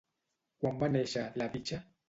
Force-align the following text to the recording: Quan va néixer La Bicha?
Quan 0.63 0.81
va 0.85 0.89
néixer 0.95 1.27
La 1.43 1.51
Bicha? 1.59 1.83